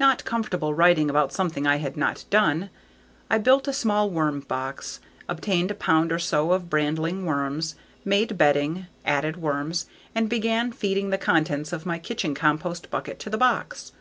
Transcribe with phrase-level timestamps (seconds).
[0.00, 2.70] Not comfortable writing about something I had not done,
[3.28, 4.98] I built a small worm box,
[5.28, 9.84] obtained a pound or so of brandling worms, made bedding, added worms,
[10.14, 13.92] and began feeding the contents of my kitchen compost bucket to the box.